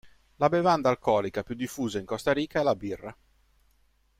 La 0.37 0.49
bevanda 0.49 0.89
alcolica 0.89 1.43
più 1.43 1.53
diffusa 1.53 1.99
in 1.99 2.05
Costa 2.05 2.31
Rica 2.33 2.61
è 2.61 2.63
la 2.63 2.75
birra. 2.75 3.15